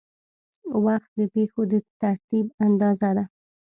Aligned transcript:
وخت 0.85 1.09
د 1.19 1.21
پېښو 1.33 1.61
د 1.71 1.73
ترتیب 2.01 2.45
اندازه 2.65 3.09
ده. 3.17 3.23